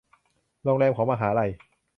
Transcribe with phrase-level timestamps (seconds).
[0.63, 1.51] โรงแรมของมหาลัย